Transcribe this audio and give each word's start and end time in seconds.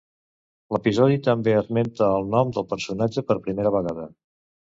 L'episodi 0.75 1.19
també 1.27 1.53
esmenta 1.57 2.07
el 2.15 2.25
nom 2.37 2.55
del 2.57 2.67
personatge 2.73 3.25
per 3.29 3.39
primera 3.45 3.75
vegada. 3.79 4.09